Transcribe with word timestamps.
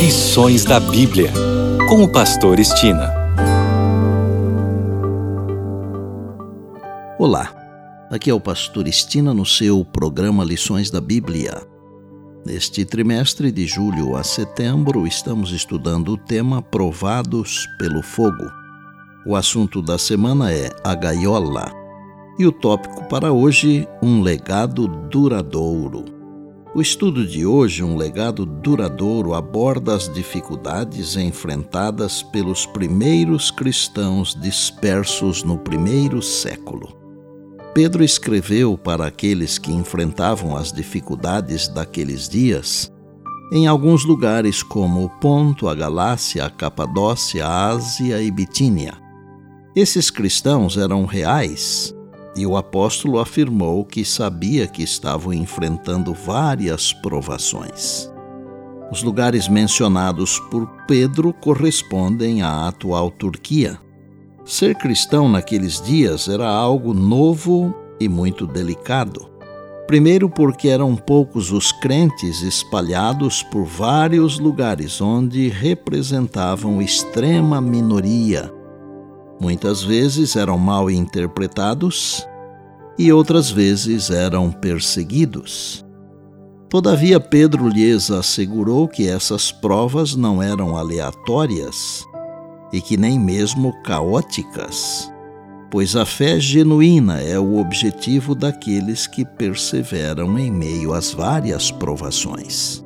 Lições 0.00 0.64
da 0.64 0.80
Bíblia, 0.80 1.30
com 1.86 2.02
o 2.02 2.10
Pastor 2.10 2.58
Estina. 2.58 3.12
Olá, 7.18 7.54
aqui 8.10 8.30
é 8.30 8.34
o 8.34 8.40
Pastor 8.40 8.88
Estina 8.88 9.34
no 9.34 9.44
seu 9.44 9.84
programa 9.84 10.42
Lições 10.42 10.90
da 10.90 11.02
Bíblia. 11.02 11.62
Neste 12.46 12.86
trimestre, 12.86 13.52
de 13.52 13.66
julho 13.66 14.16
a 14.16 14.24
setembro, 14.24 15.06
estamos 15.06 15.52
estudando 15.52 16.12
o 16.12 16.16
tema 16.16 16.62
Provados 16.62 17.68
pelo 17.78 18.02
Fogo. 18.02 18.50
O 19.26 19.36
assunto 19.36 19.82
da 19.82 19.98
semana 19.98 20.50
é 20.50 20.70
a 20.82 20.94
gaiola. 20.94 21.70
E 22.38 22.46
o 22.46 22.52
tópico 22.52 23.04
para 23.04 23.32
hoje, 23.32 23.86
um 24.02 24.22
legado 24.22 24.88
duradouro. 25.10 26.09
O 26.72 26.80
estudo 26.80 27.26
de 27.26 27.44
hoje, 27.44 27.82
um 27.82 27.96
legado 27.96 28.46
duradouro, 28.46 29.34
aborda 29.34 29.94
as 29.94 30.08
dificuldades 30.12 31.16
enfrentadas 31.16 32.22
pelos 32.22 32.64
primeiros 32.64 33.50
cristãos 33.50 34.36
dispersos 34.40 35.42
no 35.42 35.58
primeiro 35.58 36.22
século. 36.22 36.96
Pedro 37.74 38.04
escreveu 38.04 38.78
para 38.78 39.06
aqueles 39.06 39.58
que 39.58 39.72
enfrentavam 39.72 40.56
as 40.56 40.72
dificuldades 40.72 41.66
daqueles 41.66 42.28
dias 42.28 42.92
em 43.52 43.66
alguns 43.66 44.04
lugares 44.04 44.62
como 44.62 45.04
o 45.04 45.10
Ponto, 45.18 45.68
a 45.68 45.74
Galácia, 45.74 46.44
a 46.44 46.50
Capadócia, 46.50 47.44
a 47.44 47.66
Ásia 47.70 48.22
e 48.22 48.30
Bitínia. 48.30 48.94
Esses 49.74 50.08
cristãos 50.08 50.76
eram 50.76 51.04
reais 51.04 51.92
e 52.36 52.46
o 52.46 52.56
apóstolo 52.56 53.18
afirmou 53.18 53.84
que 53.84 54.04
sabia 54.04 54.66
que 54.66 54.82
estavam 54.82 55.32
enfrentando 55.32 56.14
várias 56.14 56.92
provações. 56.92 58.10
Os 58.90 59.02
lugares 59.02 59.48
mencionados 59.48 60.38
por 60.50 60.66
Pedro 60.86 61.32
correspondem 61.32 62.42
à 62.42 62.68
atual 62.68 63.10
Turquia. 63.10 63.78
Ser 64.44 64.74
cristão 64.74 65.28
naqueles 65.28 65.80
dias 65.80 66.28
era 66.28 66.48
algo 66.48 66.92
novo 66.92 67.74
e 68.00 68.08
muito 68.08 68.46
delicado. 68.46 69.28
Primeiro, 69.86 70.30
porque 70.30 70.68
eram 70.68 70.94
poucos 70.94 71.50
os 71.50 71.72
crentes 71.72 72.42
espalhados 72.42 73.42
por 73.42 73.64
vários 73.64 74.38
lugares 74.38 75.00
onde 75.00 75.48
representavam 75.48 76.80
extrema 76.80 77.60
minoria 77.60 78.59
Muitas 79.40 79.82
vezes 79.82 80.36
eram 80.36 80.58
mal 80.58 80.90
interpretados 80.90 82.26
e 82.98 83.10
outras 83.10 83.50
vezes 83.50 84.10
eram 84.10 84.52
perseguidos. 84.52 85.82
Todavia, 86.68 87.18
Pedro 87.18 87.66
lhes 87.66 88.10
assegurou 88.10 88.86
que 88.86 89.08
essas 89.08 89.50
provas 89.50 90.14
não 90.14 90.42
eram 90.42 90.76
aleatórias 90.76 92.04
e 92.70 92.80
que 92.82 92.98
nem 92.98 93.18
mesmo 93.18 93.72
caóticas, 93.82 95.10
pois 95.70 95.96
a 95.96 96.04
fé 96.04 96.38
genuína 96.38 97.20
é 97.20 97.38
o 97.38 97.56
objetivo 97.56 98.34
daqueles 98.34 99.06
que 99.06 99.24
perseveram 99.24 100.38
em 100.38 100.50
meio 100.50 100.92
às 100.92 101.12
várias 101.12 101.70
provações. 101.70 102.84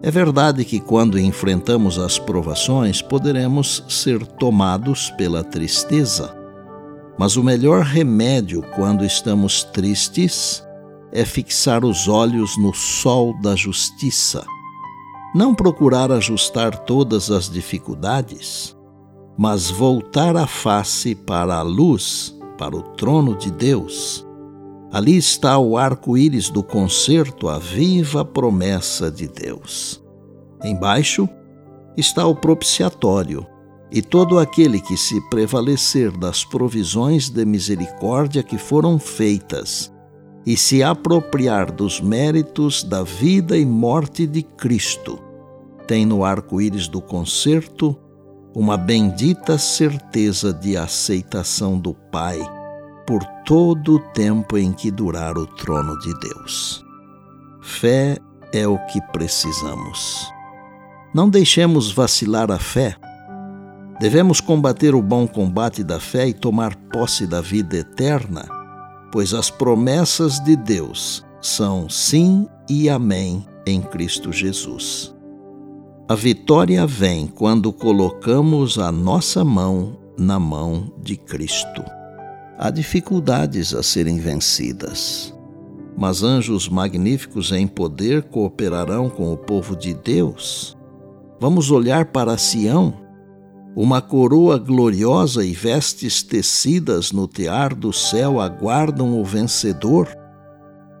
É 0.00 0.10
verdade 0.12 0.64
que 0.64 0.78
quando 0.78 1.18
enfrentamos 1.18 1.98
as 1.98 2.18
provações 2.20 3.02
poderemos 3.02 3.82
ser 3.88 4.24
tomados 4.24 5.10
pela 5.10 5.42
tristeza, 5.42 6.36
mas 7.18 7.36
o 7.36 7.42
melhor 7.42 7.82
remédio 7.82 8.62
quando 8.76 9.04
estamos 9.04 9.64
tristes 9.64 10.62
é 11.10 11.24
fixar 11.24 11.84
os 11.84 12.06
olhos 12.06 12.56
no 12.58 12.72
sol 12.72 13.34
da 13.40 13.56
justiça. 13.56 14.46
Não 15.34 15.52
procurar 15.52 16.12
ajustar 16.12 16.78
todas 16.84 17.28
as 17.28 17.50
dificuldades, 17.50 18.76
mas 19.36 19.68
voltar 19.68 20.36
a 20.36 20.46
face 20.46 21.14
para 21.14 21.56
a 21.56 21.62
luz, 21.62 22.38
para 22.56 22.76
o 22.76 22.82
trono 22.82 23.34
de 23.34 23.50
Deus 23.50 24.27
Ali 24.90 25.16
está 25.16 25.58
o 25.58 25.76
arco-íris 25.76 26.48
do 26.48 26.62
concerto, 26.62 27.48
a 27.48 27.58
viva 27.58 28.24
promessa 28.24 29.10
de 29.10 29.28
Deus. 29.28 30.02
Embaixo 30.64 31.28
está 31.94 32.26
o 32.26 32.34
propiciatório, 32.34 33.46
e 33.90 34.00
todo 34.00 34.38
aquele 34.38 34.80
que 34.80 34.96
se 34.96 35.20
prevalecer 35.28 36.10
das 36.10 36.42
provisões 36.42 37.28
de 37.28 37.44
misericórdia 37.44 38.42
que 38.42 38.56
foram 38.56 38.98
feitas 38.98 39.92
e 40.46 40.56
se 40.56 40.82
apropriar 40.82 41.70
dos 41.70 42.00
méritos 42.00 42.82
da 42.82 43.02
vida 43.02 43.58
e 43.58 43.66
morte 43.66 44.26
de 44.26 44.42
Cristo, 44.42 45.18
tem 45.86 46.06
no 46.06 46.24
arco-íris 46.24 46.88
do 46.88 47.02
concerto 47.02 47.94
uma 48.54 48.78
bendita 48.78 49.58
certeza 49.58 50.52
de 50.52 50.76
aceitação 50.76 51.78
do 51.78 51.92
Pai 51.92 52.57
por 53.08 53.24
todo 53.46 53.94
o 53.94 53.98
tempo 53.98 54.58
em 54.58 54.70
que 54.70 54.90
durar 54.90 55.38
o 55.38 55.46
trono 55.46 55.98
de 55.98 56.12
Deus. 56.20 56.84
Fé 57.62 58.18
é 58.52 58.68
o 58.68 58.76
que 58.84 59.00
precisamos. 59.10 60.30
Não 61.14 61.30
deixemos 61.30 61.90
vacilar 61.90 62.50
a 62.50 62.58
fé. 62.58 62.94
Devemos 63.98 64.42
combater 64.42 64.94
o 64.94 65.00
bom 65.00 65.26
combate 65.26 65.82
da 65.82 65.98
fé 65.98 66.28
e 66.28 66.34
tomar 66.34 66.76
posse 66.76 67.26
da 67.26 67.40
vida 67.40 67.78
eterna, 67.78 68.46
pois 69.10 69.32
as 69.32 69.48
promessas 69.48 70.38
de 70.40 70.54
Deus 70.54 71.24
são 71.40 71.88
sim 71.88 72.46
e 72.68 72.90
amém 72.90 73.46
em 73.66 73.80
Cristo 73.80 74.30
Jesus. 74.30 75.14
A 76.06 76.14
vitória 76.14 76.86
vem 76.86 77.26
quando 77.26 77.72
colocamos 77.72 78.78
a 78.78 78.92
nossa 78.92 79.42
mão 79.42 79.96
na 80.18 80.38
mão 80.38 80.92
de 81.02 81.16
Cristo. 81.16 81.82
Há 82.60 82.70
dificuldades 82.70 83.72
a 83.72 83.84
serem 83.84 84.18
vencidas, 84.18 85.32
mas 85.96 86.24
anjos 86.24 86.68
magníficos 86.68 87.52
em 87.52 87.68
poder 87.68 88.24
cooperarão 88.24 89.08
com 89.08 89.32
o 89.32 89.36
povo 89.36 89.76
de 89.76 89.94
Deus. 89.94 90.76
Vamos 91.38 91.70
olhar 91.70 92.06
para 92.06 92.36
Sião, 92.36 92.92
uma 93.76 94.02
coroa 94.02 94.58
gloriosa 94.58 95.44
e 95.44 95.52
vestes 95.52 96.20
tecidas 96.20 97.12
no 97.12 97.28
tear 97.28 97.76
do 97.76 97.92
céu 97.92 98.40
aguardam 98.40 99.20
o 99.20 99.24
vencedor. 99.24 100.08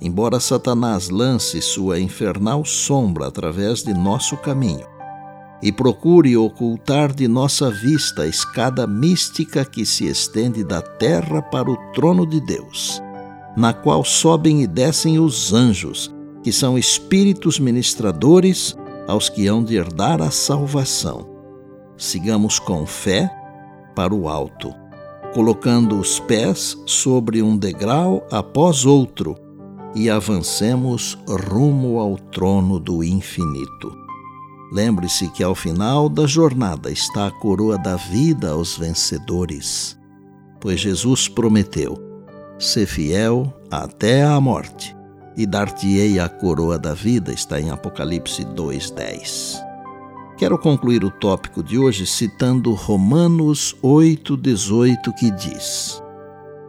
Embora 0.00 0.40
Satanás 0.40 1.10
lance 1.10 1.60
sua 1.60 2.00
infernal 2.00 2.64
sombra 2.64 3.26
através 3.26 3.82
de 3.82 3.92
nosso 3.92 4.38
caminho, 4.38 4.86
e 5.62 5.70
procure 5.70 6.36
ocultar 6.36 7.14
de 7.14 7.28
nossa 7.28 7.70
vista 7.70 8.22
a 8.22 8.26
escada 8.26 8.86
mística 8.86 9.64
que 9.64 9.86
se 9.86 10.06
estende 10.06 10.64
da 10.64 10.82
terra 10.82 11.40
para 11.40 11.70
o 11.70 11.76
trono 11.92 12.26
de 12.26 12.40
Deus, 12.40 13.00
na 13.56 13.72
qual 13.72 14.04
sobem 14.04 14.62
e 14.62 14.66
descem 14.66 15.20
os 15.20 15.52
anjos, 15.52 16.12
que 16.42 16.50
são 16.50 16.76
espíritos 16.76 17.60
ministradores 17.60 18.76
aos 19.06 19.28
que 19.28 19.46
hão 19.46 19.62
de 19.62 19.76
herdar 19.76 20.20
a 20.20 20.30
salvação. 20.32 21.28
Sigamos 21.96 22.58
com 22.58 22.84
fé 22.84 23.30
para 23.94 24.12
o 24.12 24.28
alto, 24.28 24.74
colocando 25.32 25.98
os 26.00 26.18
pés 26.18 26.76
sobre 26.86 27.40
um 27.40 27.56
degrau 27.56 28.26
após 28.30 28.84
outro 28.84 29.36
e 29.94 30.10
avancemos 30.10 31.16
rumo 31.28 32.00
ao 32.00 32.16
trono 32.16 32.80
do 32.80 33.04
infinito. 33.04 34.01
Lembre-se 34.72 35.28
que 35.28 35.42
ao 35.42 35.54
final 35.54 36.08
da 36.08 36.26
jornada 36.26 36.90
está 36.90 37.26
a 37.26 37.30
coroa 37.30 37.76
da 37.76 37.96
vida 37.96 38.52
aos 38.52 38.74
vencedores, 38.74 39.98
pois 40.58 40.80
Jesus 40.80 41.28
prometeu: 41.28 41.94
ser 42.58 42.86
fiel 42.86 43.52
até 43.70 44.24
a 44.24 44.40
morte, 44.40 44.96
e 45.36 45.44
dar-te-ei 45.44 46.18
a 46.18 46.26
coroa 46.26 46.78
da 46.78 46.94
vida, 46.94 47.34
está 47.34 47.60
em 47.60 47.68
Apocalipse 47.68 48.46
2:10. 48.46 49.60
Quero 50.38 50.58
concluir 50.58 51.04
o 51.04 51.10
tópico 51.10 51.62
de 51.62 51.76
hoje 51.76 52.06
citando 52.06 52.72
Romanos 52.72 53.76
8:18 53.82 55.12
que 55.12 55.30
diz: 55.32 56.02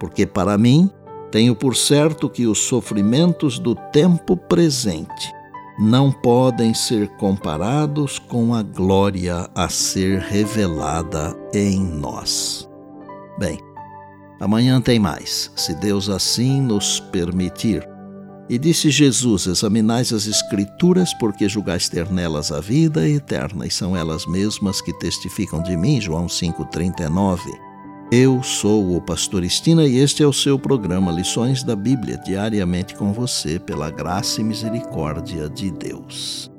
Porque 0.00 0.26
para 0.26 0.58
mim 0.58 0.90
tenho 1.30 1.54
por 1.54 1.76
certo 1.76 2.28
que 2.28 2.48
os 2.48 2.58
sofrimentos 2.58 3.60
do 3.60 3.76
tempo 3.76 4.36
presente 4.36 5.41
não 5.78 6.12
podem 6.12 6.74
ser 6.74 7.08
comparados 7.16 8.18
com 8.18 8.54
a 8.54 8.62
glória 8.62 9.48
a 9.54 9.68
ser 9.68 10.20
revelada 10.20 11.34
em 11.54 11.80
nós. 11.80 12.68
Bem, 13.38 13.58
amanhã 14.40 14.80
tem 14.80 14.98
mais, 14.98 15.50
se 15.56 15.74
Deus 15.74 16.08
assim 16.08 16.60
nos 16.60 17.00
permitir. 17.00 17.88
E 18.48 18.58
disse 18.58 18.90
Jesus: 18.90 19.46
Examinais 19.46 20.12
as 20.12 20.26
Escrituras, 20.26 21.14
porque 21.14 21.48
julgais 21.48 21.88
ter 21.88 22.10
nelas 22.10 22.52
a 22.52 22.60
vida 22.60 23.08
eterna, 23.08 23.66
e 23.66 23.70
são 23.70 23.96
elas 23.96 24.26
mesmas 24.26 24.80
que 24.80 24.92
testificam 24.98 25.62
de 25.62 25.76
mim. 25.76 26.00
João 26.00 26.26
5,39. 26.26 27.71
Eu 28.14 28.42
sou 28.42 28.94
o 28.94 29.00
Pastor 29.00 29.42
Estina 29.42 29.86
e 29.86 29.96
este 29.96 30.22
é 30.22 30.26
o 30.26 30.34
seu 30.34 30.58
programa 30.58 31.10
Lições 31.10 31.62
da 31.62 31.74
Bíblia, 31.74 32.18
diariamente 32.18 32.94
com 32.94 33.10
você, 33.10 33.58
pela 33.58 33.90
graça 33.90 34.42
e 34.42 34.44
misericórdia 34.44 35.48
de 35.48 35.70
Deus. 35.70 36.51